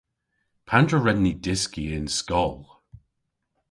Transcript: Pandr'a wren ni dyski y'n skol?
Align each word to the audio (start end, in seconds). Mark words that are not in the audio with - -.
Pandr'a 0.67 0.97
wren 1.01 1.19
ni 1.23 1.33
dyski 1.43 1.83
y'n 1.93 2.07
skol? 2.17 2.59